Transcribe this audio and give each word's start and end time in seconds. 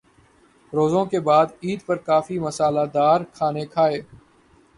روزوں 0.73 1.03
کے 1.05 1.19
بعد 1.19 1.45
عید 1.63 1.85
پر 1.85 1.97
کافی 1.99 2.39
مصالحہ 2.39 2.85
دار 2.93 3.21
کھانے 3.33 3.65
کھائے۔ 3.65 4.01